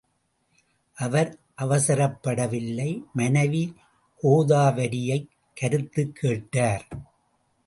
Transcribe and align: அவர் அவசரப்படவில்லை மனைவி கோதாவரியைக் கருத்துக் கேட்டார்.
அவர் 0.95 1.39
அவசரப்படவில்லை 1.61 3.03
மனைவி 3.13 3.75
கோதாவரியைக் 4.23 5.27
கருத்துக் 5.53 6.15
கேட்டார். 6.15 6.87